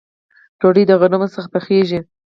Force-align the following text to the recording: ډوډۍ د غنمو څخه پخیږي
ډوډۍ 0.59 0.83
د 0.87 0.91
غنمو 0.99 1.27
څخه 1.35 1.47
پخیږي 1.55 1.99